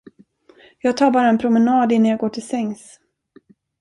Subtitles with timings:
[0.79, 2.99] Jag tar bara en promenad, innan jag går till sängs.